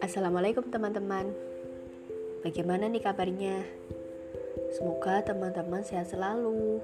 [0.00, 1.28] Assalamualaikum teman-teman.
[2.40, 3.68] Bagaimana nih kabarnya?
[4.72, 6.80] Semoga teman-teman sehat selalu.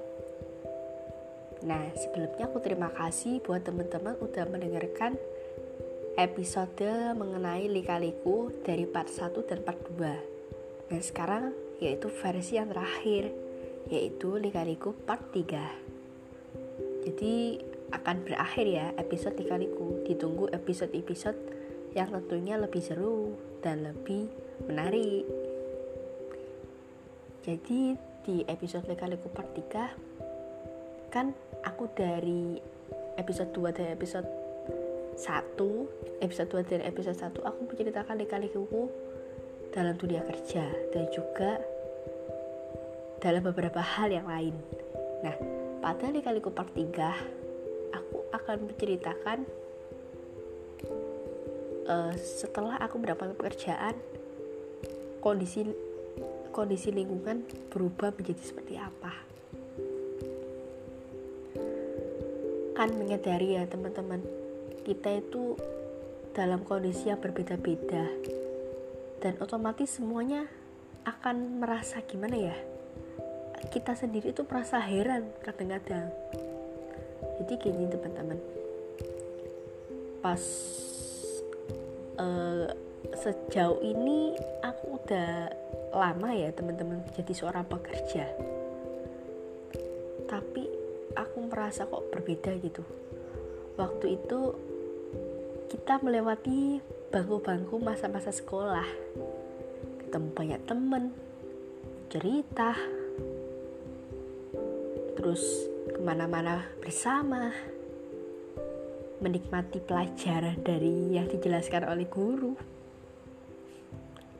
[1.65, 5.17] Nah sebelumnya aku terima kasih buat teman-teman udah mendengarkan
[6.13, 13.33] episode mengenai lika-liku dari part 1 dan part 2 Dan sekarang yaitu versi yang terakhir
[13.89, 15.82] yaitu lika-liku part 3
[17.03, 17.59] Jadi
[17.93, 21.37] akan berakhir ya episode lika-liku Ditunggu episode-episode
[21.93, 24.31] yang tentunya lebih seru dan lebih
[24.65, 25.27] menarik.
[27.43, 32.57] Jadi di episode Lekaliku Part 3 kan aku dari
[33.19, 34.25] episode 2 dan episode
[35.19, 38.89] 1 episode 2 dan episode 1 aku menceritakan lika-likuku
[39.69, 41.61] dalam dunia kerja dan juga
[43.21, 44.55] dalam beberapa hal yang lain.
[45.23, 49.43] Nah, pada lika-liku part 3 aku akan menceritakan
[51.91, 53.91] uh, setelah aku mendapat pekerjaan
[55.19, 55.67] kondisi
[56.55, 59.11] kondisi lingkungan berubah menjadi seperti apa.
[62.79, 64.23] Kan menyadari ya teman-teman
[64.87, 65.59] kita itu
[66.31, 68.07] dalam kondisi yang berbeda-beda.
[69.19, 70.47] Dan otomatis semuanya
[71.03, 72.72] akan merasa gimana ya
[73.71, 76.11] kita sendiri itu merasa heran kadang-kadang.
[77.39, 78.39] Jadi gini teman-teman.
[80.19, 80.43] Pas
[82.19, 82.67] uh,
[83.13, 85.51] sejauh ini aku udah
[85.93, 88.25] lama ya teman-teman jadi seorang pekerja.
[90.27, 90.63] Tapi
[91.13, 92.83] aku merasa kok berbeda gitu.
[93.77, 94.39] Waktu itu
[95.69, 96.81] kita melewati
[97.13, 98.85] bangku-bangku masa-masa sekolah.
[100.01, 101.03] Ketemu banyak temen
[102.13, 102.77] cerita
[105.13, 107.53] terus ke mana-mana bersama
[109.23, 112.59] menikmati pelajaran dari yang dijelaskan oleh guru.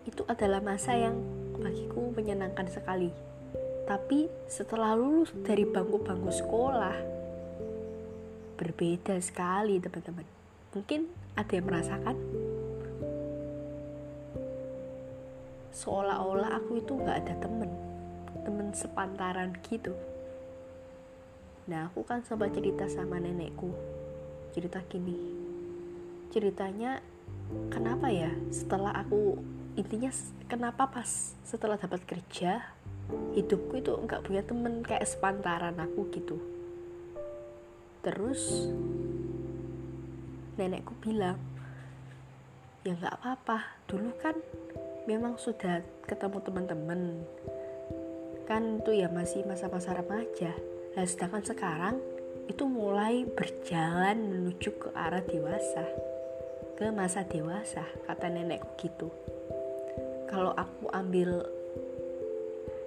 [0.03, 1.16] Itu adalah masa yang
[1.56, 3.08] bagiku menyenangkan sekali.
[3.88, 6.98] Tapi setelah lulus dari bangku-bangku sekolah
[8.59, 10.28] berbeda sekali teman-teman.
[10.75, 11.08] Mungkin
[11.40, 12.16] ada yang merasakan?
[15.74, 17.72] Seolah-olah aku itu gak ada temen
[18.44, 19.96] temen sepantaran gitu
[21.68, 23.72] nah aku kan sempat cerita sama nenekku
[24.51, 25.44] cerita gini
[26.34, 26.97] ceritanya
[27.69, 28.31] kenapa ya?
[28.50, 29.38] Setelah aku
[29.78, 30.09] intinya
[30.50, 32.62] kenapa pas setelah dapat kerja
[33.34, 36.38] hidupku itu nggak punya temen kayak sepantaran aku gitu.
[38.01, 38.69] Terus
[40.57, 41.38] nenekku bilang
[42.81, 43.85] ya nggak apa-apa.
[43.85, 44.35] Dulu kan
[45.06, 47.01] memang sudah ketemu teman-teman
[48.44, 50.51] kan itu ya masih masa-masa remaja
[50.94, 51.96] nah sedangkan sekarang
[52.48, 55.86] itu mulai berjalan menuju ke arah dewasa.
[56.76, 59.08] Ke masa dewasa kata nenekku gitu.
[60.28, 61.46] Kalau aku ambil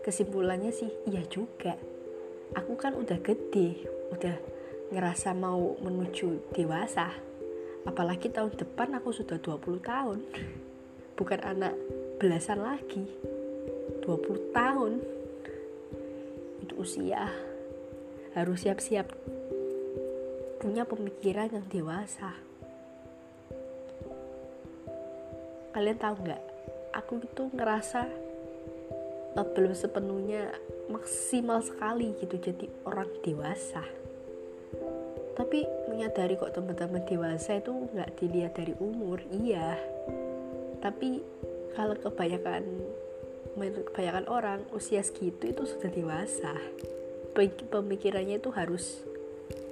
[0.05, 1.79] kesimpulannya sih iya juga.
[2.53, 4.37] Aku kan udah gede udah
[4.93, 7.11] ngerasa mau menuju dewasa.
[7.87, 10.19] Apalagi tahun depan aku sudah 20 tahun.
[11.17, 11.73] Bukan anak
[12.21, 13.09] belasan lagi.
[14.05, 14.93] 20 tahun.
[16.67, 17.56] Itu usia
[18.37, 19.09] harus siap-siap
[20.61, 22.37] punya pemikiran yang dewasa.
[25.73, 26.43] Kalian tahu nggak?
[27.01, 28.05] Aku itu ngerasa
[29.41, 30.53] uh, belum sepenuhnya
[30.93, 33.81] maksimal sekali gitu jadi orang dewasa.
[35.37, 39.81] Tapi menyadari kok teman-teman dewasa itu nggak dilihat dari umur, iya.
[40.85, 41.25] Tapi
[41.73, 42.65] kalau kebanyakan
[43.57, 46.53] kebanyakan orang usia segitu itu sudah dewasa
[47.45, 49.05] pemikirannya itu harus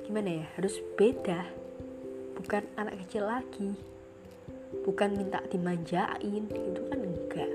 [0.04, 1.48] gimana ya harus beda.
[2.36, 3.72] Bukan anak kecil lagi.
[4.84, 7.52] Bukan minta dimanjain itu kan enggak.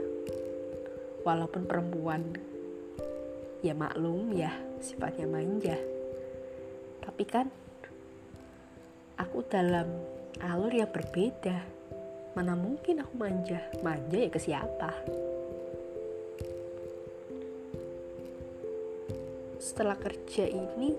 [1.21, 2.25] Walaupun perempuan
[3.61, 4.49] ya maklum ya
[4.81, 5.77] sifatnya manja.
[7.05, 7.45] Tapi kan
[9.21, 9.85] aku dalam
[10.41, 11.61] alur yang berbeda.
[12.33, 13.61] Mana mungkin aku manja?
[13.85, 14.89] Manja ya ke siapa
[19.69, 20.97] setelah kerja ini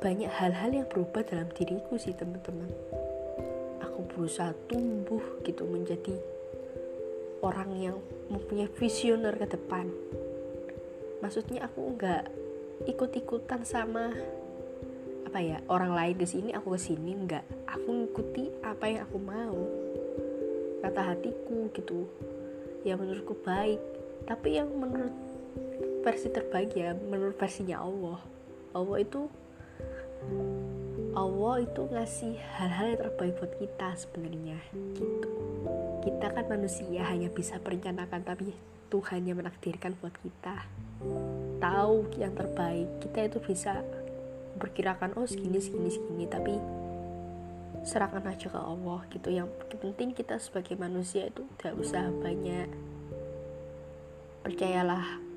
[0.00, 2.72] banyak hal-hal yang berubah dalam diriku sih teman-teman.
[3.84, 6.16] Aku berusaha tumbuh gitu menjadi
[7.44, 7.96] orang yang
[8.32, 9.92] mempunyai visioner ke depan.
[11.20, 12.32] Maksudnya aku nggak
[12.88, 14.08] ikut-ikutan sama
[15.28, 17.44] apa ya orang lain ke sini aku ke sini nggak.
[17.68, 19.60] Aku ngikuti apa yang aku mau.
[20.80, 22.08] Kata hatiku gitu
[22.88, 23.82] yang menurutku baik.
[24.24, 25.12] Tapi yang menurut
[26.02, 28.18] versi terbaik ya menurut versinya Allah.
[28.76, 29.30] Allah itu
[31.18, 34.58] Allah itu ngasih hal-hal yang terbaik buat kita sebenarnya
[34.94, 35.30] gitu.
[36.04, 38.54] Kita kan manusia hanya bisa merencanakan tapi
[38.88, 40.64] Tuhan yang menakdirkan buat kita.
[41.58, 43.82] Tahu yang terbaik kita itu bisa
[44.58, 46.54] berkirakan oh segini segini segini tapi
[47.82, 49.28] serahkan aja ke Allah gitu.
[49.30, 49.48] Yang
[49.78, 52.70] penting kita sebagai manusia itu tidak usah banyak
[54.46, 55.27] percayalah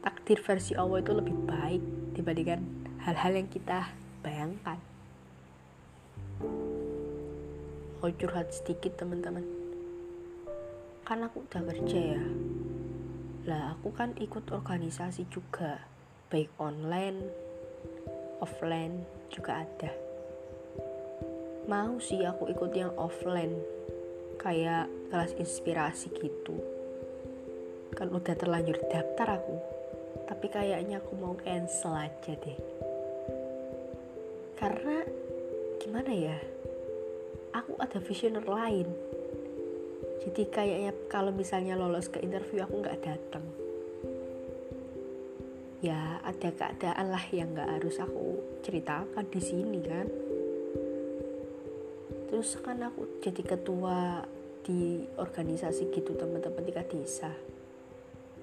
[0.00, 1.82] takdir versi Allah itu lebih baik
[2.16, 2.60] dibandingkan
[3.04, 3.92] hal-hal yang kita
[4.24, 4.80] bayangkan.
[8.00, 9.44] Mau curhat sedikit teman-teman.
[11.04, 12.24] Kan aku udah kerja ya.
[13.44, 15.84] Lah aku kan ikut organisasi juga.
[16.32, 17.20] Baik online
[18.40, 19.92] offline juga ada.
[21.68, 23.52] Mau sih aku ikut yang offline?
[24.40, 26.56] Kayak kelas inspirasi gitu.
[27.92, 29.79] Kan udah terlanjur daftar aku
[30.30, 32.58] tapi kayaknya aku mau cancel aja deh.
[34.54, 35.02] Karena
[35.82, 36.38] gimana ya?
[37.58, 38.86] Aku ada visioner lain.
[40.22, 43.42] Jadi kayaknya kalau misalnya lolos ke interview aku nggak datang
[45.80, 50.06] ya ada keadaan lah yang nggak harus aku ceritakan di sini kan?
[52.28, 54.22] Terus kan aku jadi ketua
[54.60, 57.32] di organisasi gitu teman-teman tingkat desa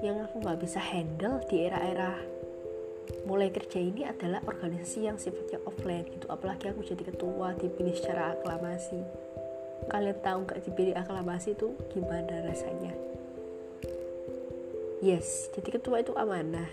[0.00, 2.16] yang aku nggak bisa handle di era-era
[3.28, 6.24] mulai kerja ini adalah organisasi yang sifatnya offline gitu.
[6.32, 9.04] Apalagi aku jadi ketua dipilih secara aklamasi
[9.88, 12.92] kalian tahu nggak dipilih aklamasi itu gimana rasanya?
[15.04, 16.68] Yes jadi ketua itu amanah.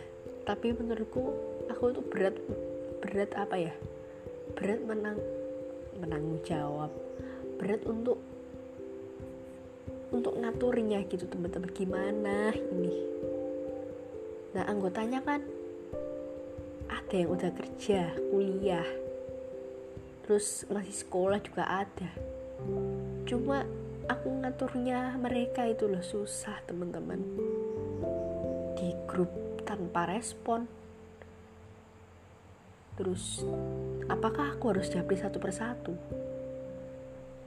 [0.48, 1.22] Tapi menurutku
[1.70, 2.36] aku itu berat
[3.04, 3.74] berat apa ya?
[4.56, 5.20] Berat menang
[6.00, 6.92] menanggung jawab.
[7.60, 8.18] Berat untuk
[10.12, 11.72] untuk ngaturnya gitu teman-teman.
[11.72, 12.96] Gimana ini?
[14.56, 15.44] Nah anggotanya kan
[16.92, 18.88] ada yang udah kerja kuliah.
[20.24, 22.12] Terus masih sekolah juga ada
[23.32, 23.64] cuma
[24.12, 27.24] aku ngaturnya mereka itu loh susah teman-teman.
[28.76, 29.32] Di grup
[29.64, 30.68] tanpa respon.
[33.00, 33.48] Terus
[34.12, 35.96] apakah aku harus japri satu persatu?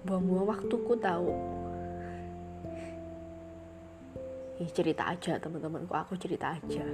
[0.09, 1.29] Buang-buang waktuku tahu.
[4.65, 6.87] Ih, cerita aja teman-teman kok aku cerita aja.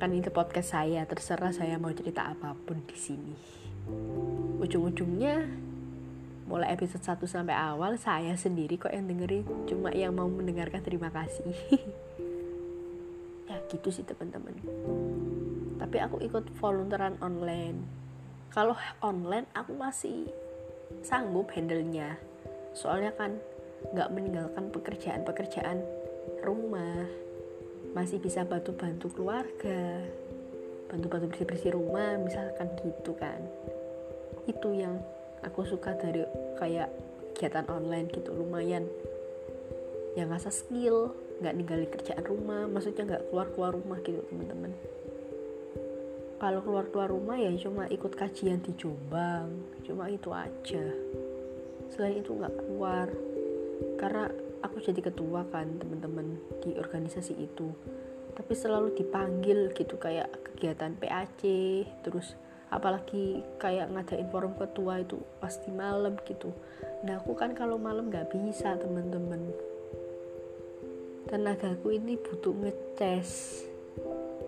[0.00, 3.36] Kan itu podcast saya terserah saya mau cerita apa pun di sini.
[4.64, 5.44] Ujung-ujungnya
[6.52, 9.48] mulai episode 1 sampai awal saya sendiri kok yang dengerin.
[9.64, 11.56] Cuma yang mau mendengarkan terima kasih.
[13.72, 14.52] Gitu sih teman-teman.
[15.80, 17.80] Tapi aku ikut volunteeran online.
[18.52, 20.28] Kalau online aku masih
[21.00, 22.20] sanggup handle-nya.
[22.76, 23.40] Soalnya kan
[23.96, 25.80] nggak meninggalkan pekerjaan-pekerjaan
[26.44, 27.08] rumah.
[27.96, 30.04] Masih bisa bantu-bantu keluarga.
[30.92, 33.40] Bantu-bantu bersih-bersih rumah misalkan gitu kan.
[34.44, 35.00] Itu yang
[35.42, 36.22] aku suka dari
[36.58, 36.88] kayak
[37.34, 38.86] kegiatan online gitu lumayan.
[40.14, 40.96] Yang ngasah skill
[41.42, 44.72] nggak ninggalin kerjaan rumah maksudnya nggak keluar keluar rumah gitu teman-teman.
[46.38, 49.50] Kalau keluar keluar rumah ya cuma ikut kajian di Jombang
[49.82, 50.84] cuma itu aja.
[51.90, 53.10] Selain itu nggak keluar.
[53.98, 54.30] Karena
[54.62, 57.74] aku jadi ketua kan teman-teman di organisasi itu.
[58.32, 61.42] Tapi selalu dipanggil gitu kayak kegiatan PAC
[62.06, 62.38] terus
[62.72, 66.48] apalagi kayak ngadain forum ketua itu pasti malam gitu.
[67.04, 69.52] Nah aku kan kalau malam nggak bisa teman-teman.
[71.28, 73.62] Tenagaku ini butuh ngeces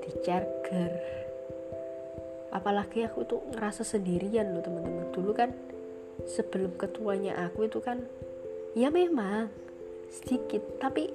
[0.00, 1.24] di charger
[2.54, 5.10] apalagi aku tuh ngerasa sendirian loh teman-teman.
[5.10, 5.50] Dulu kan
[6.24, 8.06] sebelum ketuanya aku itu kan
[8.78, 9.50] ya memang
[10.08, 11.10] sedikit tapi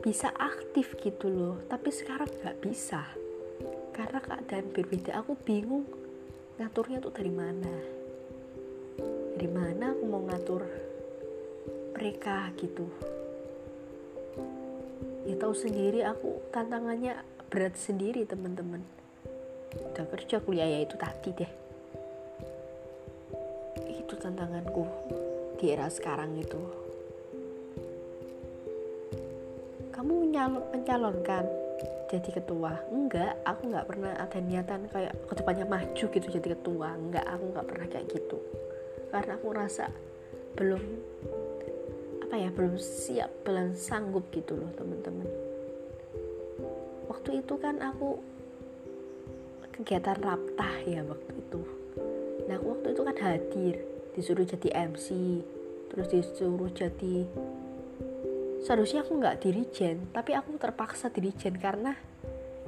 [0.00, 1.56] bisa aktif gitu loh.
[1.66, 3.02] Tapi sekarang nggak bisa.
[3.90, 5.18] Karena keadaan berbeda.
[5.22, 6.03] Aku bingung
[6.54, 7.74] ngaturnya tuh dari mana?
[9.34, 10.62] Dari mana aku mau ngatur
[11.98, 12.86] mereka gitu?
[15.26, 17.18] Ya tahu sendiri aku tantangannya
[17.50, 18.86] berat sendiri teman-teman.
[19.74, 21.52] Udah kerja kuliah ya itu tadi deh.
[23.90, 24.86] Itu tantanganku
[25.58, 26.60] di era sekarang itu.
[29.90, 30.30] Kamu
[30.70, 31.63] mencalonkan
[32.08, 32.72] jadi ketua.
[32.92, 36.94] Enggak aku nggak pernah ada niatan kayak ke depannya maju gitu jadi ketua.
[36.96, 38.38] Enggak aku nggak pernah kayak gitu.
[39.08, 39.86] Karena aku rasa
[40.54, 40.82] belum
[42.24, 45.28] apa ya belum siap belum sanggup gitu loh teman-teman.
[47.10, 48.18] Waktu itu kan aku
[49.74, 51.60] kegiatan raptah ya waktu itu.
[52.46, 53.74] Nah aku waktu itu kan hadir
[54.14, 55.08] disuruh jadi MC
[55.90, 57.26] terus disuruh jadi
[58.64, 61.92] seharusnya aku nggak dirijen tapi aku terpaksa dirijen karena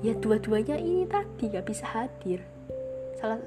[0.05, 2.45] ya dua-duanya ini tadi nggak bisa hadir.
[3.17, 3.41] Salah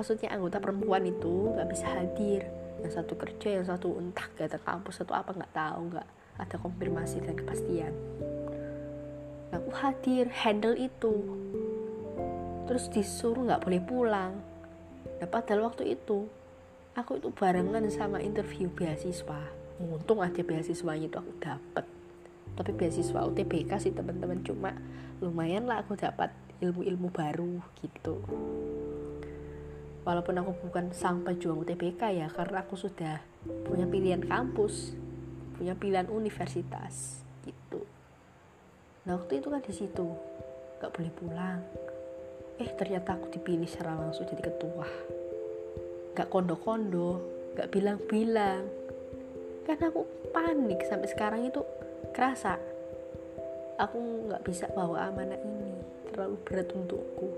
[0.00, 2.48] maksudnya anggota perempuan itu nggak bisa hadir.
[2.80, 6.08] Yang satu kerja yang satu entah gak ada kampus atau apa nggak tahu nggak
[6.40, 7.92] ada konfirmasi dan kepastian.
[9.52, 11.12] Aku hadir handle itu.
[12.64, 14.32] Terus disuruh nggak boleh pulang.
[15.20, 16.24] Nah padahal waktu itu
[16.96, 21.84] aku itu barengan sama interview beasiswa untung aja beasiswanya itu aku dapat
[22.60, 24.44] tapi beasiswa UTBK sih teman-teman.
[24.44, 24.76] Cuma
[25.24, 26.28] lumayan lah aku dapat
[26.60, 28.20] ilmu-ilmu baru gitu.
[30.04, 33.20] Walaupun aku bukan sang pejuang UTBK ya karena aku sudah
[33.64, 34.92] punya pilihan kampus
[35.56, 37.84] punya pilihan universitas gitu.
[39.04, 40.06] Nah waktu itu kan di situ
[40.80, 41.60] nggak boleh pulang.
[42.60, 44.88] Eh ternyata aku dipilih secara langsung jadi ketua.
[46.16, 47.20] Nggak kondo-kondo
[47.56, 48.68] nggak bilang-bilang
[49.64, 50.02] karena aku
[50.32, 51.60] panik sampai sekarang itu
[52.14, 52.56] kerasa.
[53.80, 55.72] Aku nggak bisa bawa amanah ini
[56.12, 57.28] terlalu berat untukku.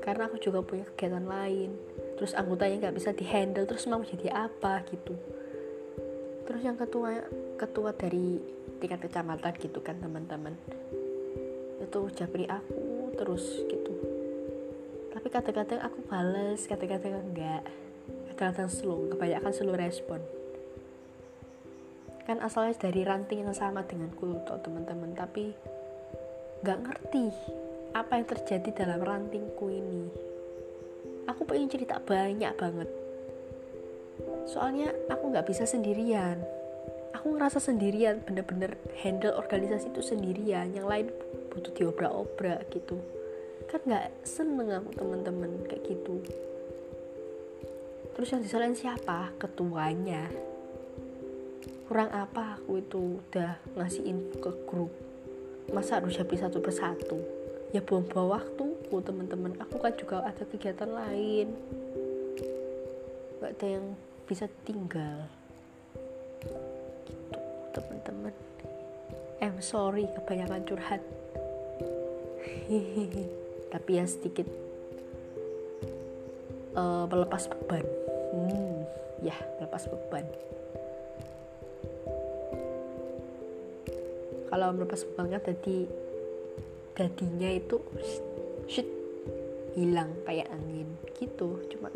[0.00, 1.76] Karena aku juga punya kegiatan lain.
[2.16, 5.12] Terus anggotanya nggak bisa dihandle terus mau jadi apa gitu.
[6.48, 7.20] Terus yang ketua
[7.60, 8.40] ketua dari
[8.80, 10.56] tingkat kecamatan gitu kan teman-teman.
[11.84, 13.92] Itu japri aku terus gitu.
[15.12, 17.64] Tapi kadang-kadang aku bales kadang-kadang enggak.
[18.32, 20.39] Kadang-kadang slow kebanyakan slow respon
[22.30, 25.18] kan asalnya dari ranting yang sama dengan kulto teman-teman.
[25.18, 25.50] Tapi
[26.62, 27.26] nggak ngerti
[27.90, 30.06] apa yang terjadi dalam rantingku ini.
[31.26, 32.86] Aku pengen cerita banyak banget.
[34.46, 36.38] Soalnya aku nggak bisa sendirian.
[37.18, 40.70] Aku ngerasa sendirian bener-bener handle organisasi itu sendirian.
[40.70, 41.06] Yang lain
[41.50, 43.02] butuh diobrak-obrak gitu.
[43.66, 46.22] Kan nggak seneng aku teman-teman kayak gitu.
[48.14, 49.34] Terus yang disalahin siapa?
[49.34, 50.30] Ketuanya
[51.90, 54.94] kurang apa aku itu udah ngasih info ke grup?
[55.74, 57.18] Masa harus habis satu persatu?
[57.74, 61.50] Ya buang-buang waktuku teman-teman aku kan juga ada kegiatan lain.
[63.42, 63.98] Gak ada yang
[64.30, 65.26] bisa tinggal
[67.10, 67.34] gitu
[67.74, 68.34] teman-teman.
[69.42, 71.02] I'm sorry kebanyakan curhat.
[73.74, 74.46] Tapi ya sedikit
[76.78, 77.82] uh, melepas beban.
[78.30, 78.86] Hmm,
[79.26, 80.30] ya melepas beban
[84.50, 85.86] kalau melepas bebannya tadi
[86.98, 87.78] dadinya itu
[88.66, 88.84] shit
[89.78, 91.62] hilang kayak angin gitu.
[91.70, 91.88] Cuma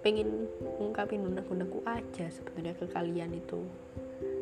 [0.00, 0.46] pengen
[0.78, 3.66] ngungkapin undang-undangku aja sebetulnya ke kalian itu.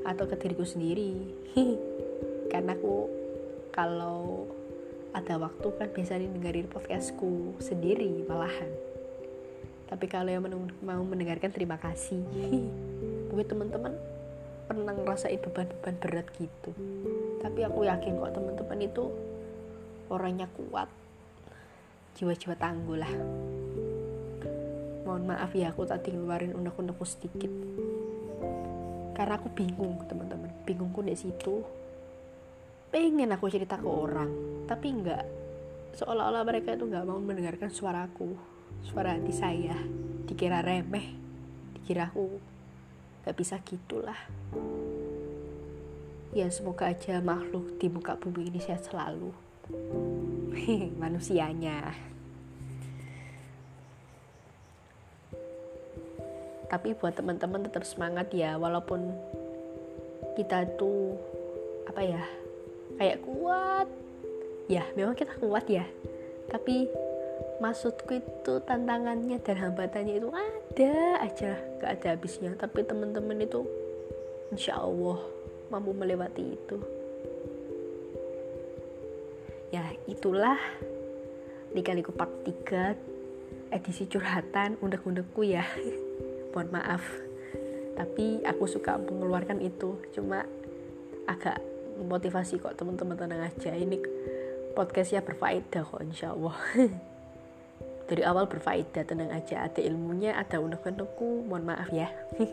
[0.04, 1.16] Atau ke diriku sendiri.
[2.52, 3.08] Karena aku
[3.72, 4.44] kalau
[5.16, 8.68] ada waktu kan biasanya dengerin podcastku sendiri malahan.
[9.88, 10.44] Tapi kalau yang
[10.84, 12.20] mau mendengarkan terima kasih.
[13.32, 13.96] Mungkin teman-teman
[14.70, 16.70] pernah ngerasain beban-beban berat gitu
[17.40, 19.04] tapi aku yakin kok teman-teman itu
[20.12, 20.88] orangnya kuat.
[22.20, 23.12] Jiwa-jiwa tangguh lah.
[25.08, 27.50] Mohon maaf ya aku tadi ngeluarin unek-unekku sedikit.
[29.16, 30.52] Karena aku bingung teman-teman.
[30.68, 31.64] Bingungku di situ.
[32.92, 35.26] Pengen aku cerita ke orang tapi enggak
[35.98, 38.38] seolah-olah mereka itu nggak mau mendengarkan suaraku
[38.86, 39.74] suara hati saya
[40.30, 41.10] dikira remeh
[41.74, 42.38] dikira aku
[43.26, 44.14] nggak bisa gitulah
[46.30, 49.34] ya semoga aja makhluk di muka bumi ini sehat selalu.
[51.02, 51.90] Manusianya.
[56.70, 59.10] Tapi buat teman-teman tetap semangat ya walaupun
[60.38, 61.18] kita tuh
[61.90, 62.22] apa ya
[62.94, 63.88] kayak kuat.
[64.70, 65.82] Ya memang kita kuat ya.
[66.46, 66.86] Tapi
[67.58, 70.94] maksudku itu tantangannya dan hambatannya itu ada
[71.26, 72.54] aja gak ada habisnya.
[72.54, 73.66] Tapi teman-teman itu
[74.54, 75.18] insya Allah
[75.70, 76.76] mampu melewati itu.
[79.70, 80.58] Ya, itulah
[81.70, 82.98] Lika-liku part 3
[83.70, 85.62] edisi curhatan undek-undekku ya.
[86.52, 87.02] Mohon maaf.
[87.94, 89.94] Tapi aku suka mengeluarkan itu.
[90.10, 90.42] Cuma
[91.30, 91.62] agak
[92.02, 93.70] motivasi kok teman-teman tenang aja.
[93.70, 94.02] Ini
[94.74, 96.56] podcastnya berfaedah kok insya Allah
[98.10, 102.10] dari awal berfaedah tenang aja ada ilmunya ada unek-unekku mohon maaf ya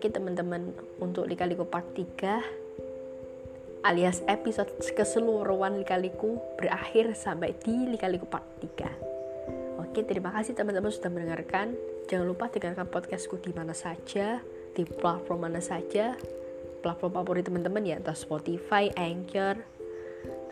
[0.00, 8.48] oke teman-teman untuk likaliku part 3 alias episode keseluruhan likaliku berakhir sampai di likaliku part
[8.64, 11.76] 3 oke terima kasih teman-teman sudah mendengarkan
[12.08, 14.40] jangan lupa dengarkan podcastku di mana saja
[14.72, 16.16] di platform mana saja
[16.80, 19.60] platform favorit teman-teman ya entah Spotify, Anchor,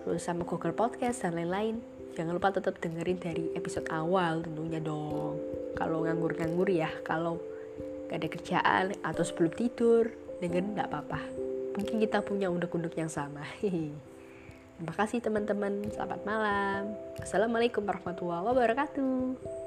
[0.04, 1.80] terus sama Google Podcast dan lain-lain.
[2.12, 5.40] Jangan lupa tetap dengerin dari episode awal tentunya dong.
[5.72, 7.40] Kalau nganggur-nganggur ya, kalau
[8.08, 10.08] gak ada kerjaan atau sebelum tidur,
[10.40, 11.20] dengerin nggak apa-apa.
[11.78, 13.44] Mungkin kita punya unduk-unduk yang sama.
[14.78, 15.86] Terima kasih teman-teman.
[15.90, 16.94] Selamat malam.
[17.18, 19.57] Assalamualaikum warahmatullahi wabarakatuh.